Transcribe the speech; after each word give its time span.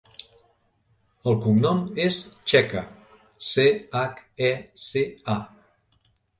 El 1.31 1.37
cognom 1.43 1.83
és 2.07 2.17
Checa: 2.53 2.83
ce, 3.51 3.69
hac, 4.03 4.27
e, 4.51 4.53
ce, 4.89 5.07
a. 5.39 6.13